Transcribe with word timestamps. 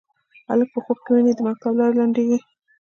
هلک 0.49 0.67
په 0.73 0.79
خوب 0.85 0.97
کې 1.03 1.11
ویني 1.13 1.33
د 1.35 1.39
مکتب 1.47 1.73
لارې 1.79 1.95
لنډیږې 1.99 2.37